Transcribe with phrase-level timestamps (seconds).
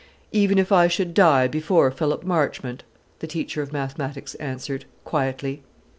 [0.31, 2.83] "Even if I should die before Philip Marchmont,"
[3.19, 5.61] the teacher of mathematics answered, quietly.